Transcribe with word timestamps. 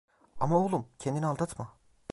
Ama 0.39 0.57
oğlum, 0.57 0.87
kendini 0.99 1.25
aldatma. 1.25 1.77